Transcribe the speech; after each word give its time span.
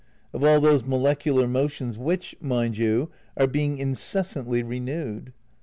Of 0.33 0.43
all 0.43 0.59
those 0.59 0.83
molecular 0.83 1.47
motions 1.47 1.95
which, 1.95 2.35
mind 2.41 2.75
you, 2.75 3.11
are 3.37 3.45
being 3.45 3.77
incessantly 3.77 4.63
renewed? 4.63 5.31